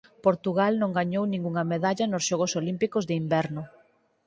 [0.25, 3.61] Portugal non gañou ningunha medalla nos Xogos Olímpicos de Inverno.